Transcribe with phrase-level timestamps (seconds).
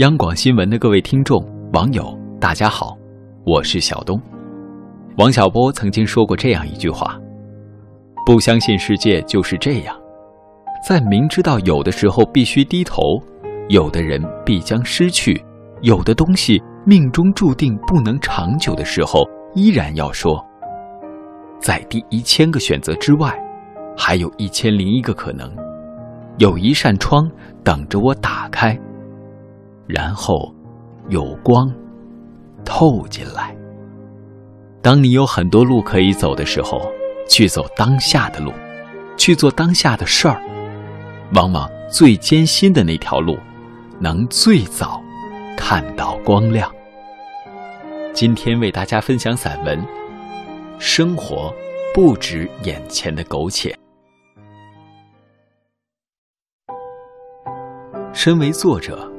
[0.00, 1.38] 央广新闻的各位听众、
[1.74, 2.96] 网友，大家好，
[3.44, 4.18] 我是小东。
[5.18, 7.20] 王小波曾经说过这样一句话
[8.24, 9.94] ：“不相信世界就是这样，
[10.88, 13.22] 在明知道有的时候必须低头，
[13.68, 15.38] 有的人必将失去，
[15.82, 20.42] 有的东西命中注定不能长久的时候，依然要说，
[21.58, 23.38] 在第一千个选择之外，
[23.94, 25.54] 还有一千零一个可能，
[26.38, 27.30] 有一扇窗
[27.62, 28.74] 等着我打开。”
[29.92, 30.54] 然后，
[31.08, 31.72] 有光
[32.64, 33.56] 透进来。
[34.80, 36.90] 当你有很多路可以走的时候，
[37.28, 38.52] 去走当下的路，
[39.16, 40.40] 去做当下的事儿，
[41.34, 43.36] 往往最艰辛的那条路，
[43.98, 45.02] 能最早
[45.56, 46.72] 看到光亮。
[48.12, 49.78] 今天为大家分享散文
[50.78, 51.52] 《生活
[51.92, 53.70] 不止眼前的苟且》。
[58.12, 59.09] 身为作者。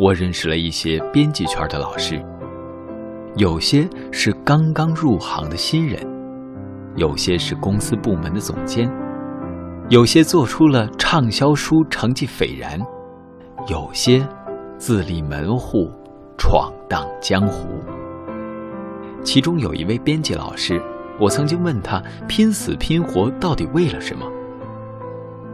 [0.00, 2.24] 我认识了一些编辑圈的老师，
[3.36, 6.02] 有些是刚刚入行的新人，
[6.96, 8.90] 有些是公司部门的总监，
[9.90, 12.80] 有些做出了畅销书成绩斐然，
[13.68, 14.26] 有些
[14.78, 15.90] 自立门户
[16.38, 17.68] 闯荡江湖。
[19.22, 20.80] 其中有一位编辑老师，
[21.20, 24.24] 我曾经问他拼死拼活到底为了什么？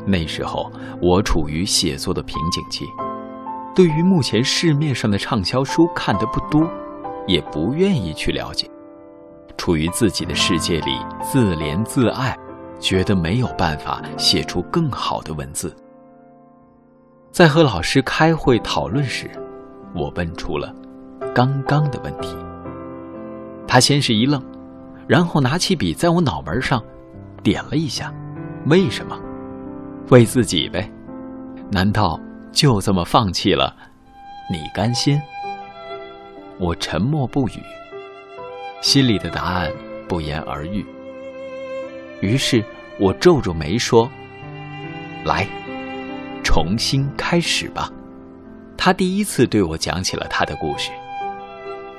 [0.07, 0.71] 那时候
[1.03, 2.85] 我处于写作的瓶颈期。
[3.77, 6.67] 对于目前市面上的畅销书看得不多，
[7.27, 8.67] 也不愿意去了解，
[9.59, 12.35] 处于自己的世界里自怜自爱，
[12.81, 15.77] 觉得没有办法写出更好的文字。
[17.31, 19.31] 在和老师开会讨论时，
[19.95, 20.75] 我问出了
[21.35, 22.35] 刚刚的问题。
[23.69, 24.43] 他先是一愣，
[25.07, 26.83] 然后拿起笔在我脑门上
[27.43, 28.11] 点了一下
[28.69, 29.21] ：“为什么？
[30.09, 30.91] 为自己呗？
[31.71, 32.19] 难道？”
[32.57, 33.77] 就这么放弃了，
[34.51, 35.21] 你甘心？
[36.59, 37.63] 我沉默不语，
[38.81, 39.71] 心里的答案
[40.09, 40.83] 不言而喻。
[42.23, 42.65] 于是
[42.99, 44.11] 我皱皱眉说
[45.27, 45.47] ：“来，
[46.43, 47.93] 重新开始吧。”
[48.75, 50.91] 他第一次对我讲起了他的故事。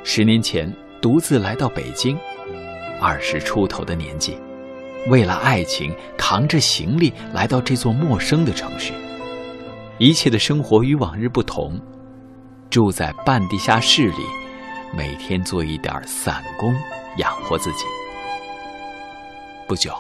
[0.03, 2.17] 十年前，独自来到北京，
[2.99, 4.35] 二十出头的年纪，
[5.07, 8.91] 为了爱情，扛着行李来到这座陌生的城市。
[9.99, 11.79] 一切的生活与往日不同，
[12.69, 14.23] 住在半地下室里，
[14.95, 16.75] 每天做一点散工
[17.17, 17.85] 养活自己。
[19.67, 19.91] 不久，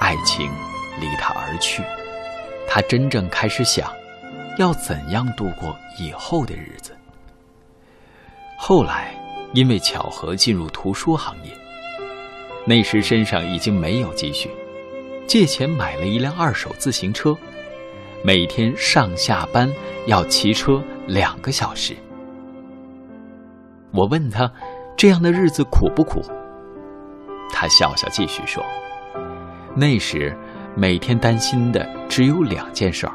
[0.00, 0.50] 爱情
[0.98, 1.82] 离他而去，
[2.66, 3.92] 他真正开始想，
[4.58, 6.96] 要怎样度过以后的日子。
[8.56, 9.14] 后来，
[9.52, 11.52] 因为巧合进入图书行业，
[12.64, 14.48] 那时身上已经没有积蓄，
[15.26, 17.36] 借钱买了一辆二手自行车。
[18.26, 19.70] 每天上下班
[20.06, 21.94] 要骑车两个小时。
[23.92, 24.50] 我问他
[24.96, 26.22] ：“这样的日子苦不苦？”
[27.52, 28.64] 他笑笑继续说
[29.76, 30.34] ：“那时
[30.74, 33.12] 每天担心的只有两件事儿，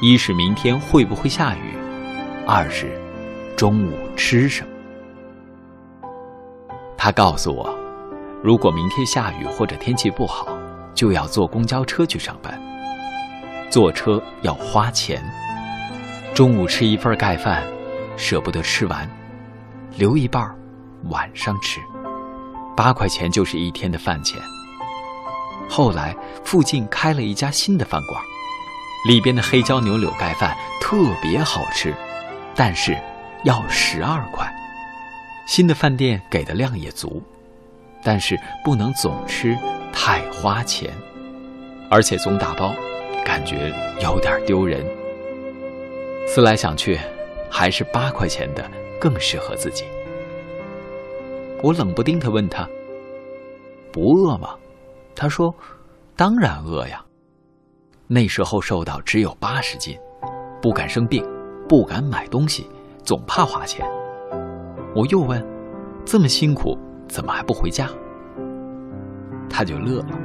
[0.00, 1.76] 一是明天会不会下雨，
[2.46, 2.98] 二是
[3.58, 6.08] 中午吃什么。”
[6.96, 7.78] 他告诉我，
[8.42, 10.48] 如果明天下雨或者天气不好，
[10.94, 12.58] 就要坐公交车去上班。
[13.70, 15.22] 坐车要花钱，
[16.34, 17.62] 中午吃一份盖饭，
[18.16, 19.08] 舍不得吃完，
[19.96, 20.42] 留一半
[21.10, 21.78] 晚上吃，
[22.74, 24.40] 八块钱就是一天的饭钱。
[25.68, 28.22] 后来附近开了一家新的饭馆，
[29.06, 31.94] 里边的黑椒牛柳盖饭特别好吃，
[32.54, 32.96] 但是
[33.44, 34.50] 要十二块。
[35.46, 37.22] 新的饭店给的量也足，
[38.02, 39.56] 但是不能总吃，
[39.92, 40.90] 太花钱，
[41.90, 42.74] 而且总打包。
[43.28, 43.70] 感觉
[44.02, 44.82] 有点丢人。
[46.26, 46.98] 思来想去，
[47.50, 48.64] 还是八块钱的
[48.98, 49.84] 更适合自己。
[51.62, 52.66] 我冷不丁的问他
[53.92, 54.56] ：“不饿吗？”
[55.14, 55.54] 他说
[56.16, 57.04] ：“当然饿呀。”
[58.08, 59.94] 那时候瘦到只有八十斤，
[60.62, 61.22] 不敢生病，
[61.68, 62.66] 不敢买东西，
[63.04, 63.86] 总怕花钱。
[64.94, 65.46] 我又问
[66.02, 67.90] ：“这么辛苦，怎么还不回家？”
[69.50, 70.18] 他就乐了，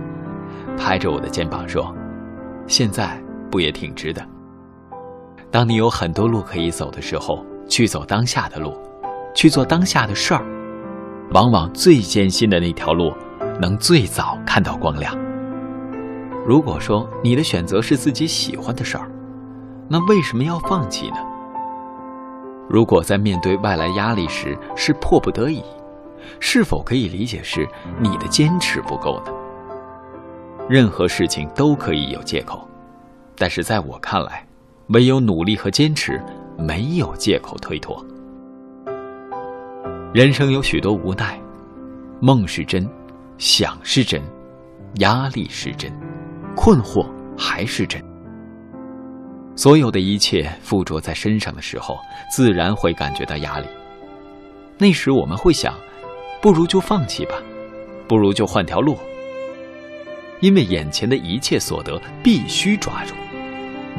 [0.78, 1.94] 拍着我的肩膀说。
[2.68, 3.22] 现在
[3.52, 4.26] 不也挺直的？
[5.52, 8.76] 当你有很多路可以走的时候，去走当下的路，
[9.36, 10.44] 去做当下的事儿，
[11.32, 13.14] 往往最艰辛的那条路，
[13.62, 15.16] 能最早看到光亮。
[16.46, 19.10] 如果说你的选择是自己喜欢的事儿，
[19.88, 21.18] 那为什么要放弃呢？
[22.70, 25.62] 如果在面对外来压力时是迫不得已，
[26.40, 27.68] 是否可以理解是
[28.00, 29.32] 你的坚持不够呢？
[30.70, 32.68] 任何事情都可以有借口，
[33.36, 34.46] 但是在我看来，
[34.88, 36.22] 唯有努力和坚持，
[36.58, 38.04] 没有借口推脱。
[40.14, 41.38] 人生有许多无奈，
[42.22, 42.88] 梦是真，
[43.38, 44.22] 想是真，
[44.96, 45.92] 压力是真，
[46.56, 47.06] 困惑
[47.38, 48.02] 还是真。
[49.56, 52.00] 所有的一切附着在身上的时候，
[52.32, 53.68] 自然会感觉到压力。
[54.78, 55.76] 那时我们会想，
[56.42, 57.36] 不如就放弃吧，
[58.08, 58.98] 不如就换条路。
[60.44, 63.14] 因为眼前的一切所得必须抓住，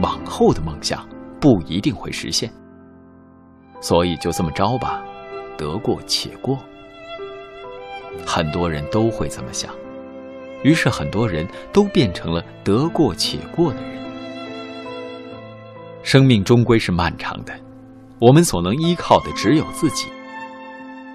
[0.03, 1.09] 往后的梦想
[1.41, 2.53] 不一定会实现。
[3.81, 5.03] 所以就这么着吧，
[5.57, 6.59] 得过且过。
[8.27, 9.75] 很多人都会这么想，
[10.63, 13.95] 于是很多人都变成了得过且过的人。
[16.03, 17.59] 生命终归是漫长的，
[18.19, 20.09] 我们所能依靠的只有自己。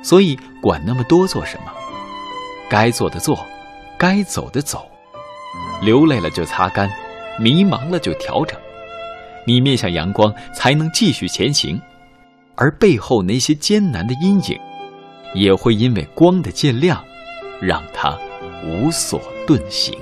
[0.01, 1.71] 所以管那么多做什么？
[2.67, 3.45] 该做的做，
[3.95, 4.89] 该走的走。
[5.81, 6.89] 流泪了就擦干，
[7.39, 8.59] 迷茫了就调整。
[9.45, 11.81] 你面向阳光，才能继续前行。
[12.55, 14.59] 而背后那些艰难的阴影，
[15.33, 17.03] 也会因为光的渐亮，
[17.61, 18.17] 让它
[18.65, 19.97] 无所遁形。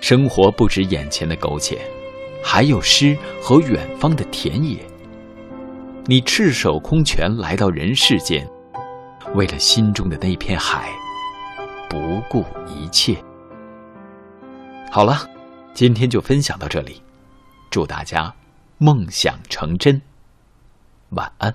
[0.00, 1.78] 生活不止眼前的苟且。
[2.48, 4.78] 还有诗和远方的田野。
[6.04, 8.48] 你赤手空拳来到人世间，
[9.34, 10.88] 为了心中的那片海，
[11.90, 13.16] 不顾一切。
[14.96, 15.28] 好了，
[15.74, 17.02] 今天就分享到这里，
[17.68, 18.34] 祝大家
[18.78, 20.00] 梦想成真，
[21.10, 21.54] 晚安。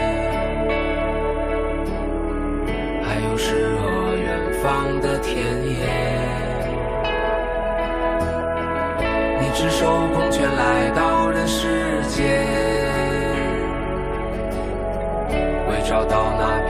[9.61, 12.25] 赤手空拳来到人世间，
[15.69, 16.60] 为找到那。